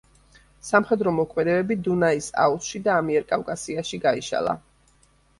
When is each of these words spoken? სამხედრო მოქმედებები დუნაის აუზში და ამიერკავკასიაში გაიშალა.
სამხედრო 0.67 1.11
მოქმედებები 1.17 1.75
დუნაის 1.87 2.29
აუზში 2.45 2.81
და 2.87 2.95
ამიერკავკასიაში 3.01 4.01
გაიშალა. 4.07 4.57